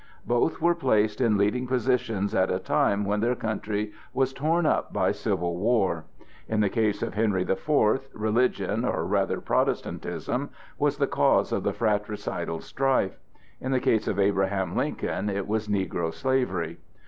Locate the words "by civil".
4.91-5.55